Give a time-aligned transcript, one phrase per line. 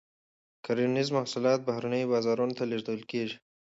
[0.65, 3.37] کرنیز محصولات بهرنیو بازارونو ته لیږل کیږي.